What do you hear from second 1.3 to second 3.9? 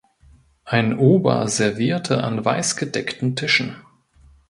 servierte an weiß gedeckten Tischen.